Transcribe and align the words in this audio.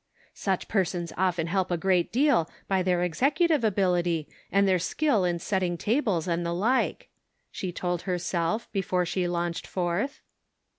"Such 0.33 0.67
persons 0.67 1.13
often 1.15 1.45
help 1.45 1.69
a 1.69 1.77
great 1.77 2.11
deal 2.11 2.49
by 2.67 2.81
their 2.81 3.03
executive 3.03 3.63
ability 3.63 4.27
and 4.51 4.67
their 4.67 4.79
skill 4.79 5.23
in 5.25 5.37
setting 5.37 5.77
tables 5.77 6.27
and 6.27 6.43
the 6.43 6.55
like," 6.55 7.09
she 7.51 7.71
told 7.71 8.01
herself, 8.01 8.67
before 8.71 9.05
she 9.05 9.27
launched 9.27 9.67
forth. 9.67 10.23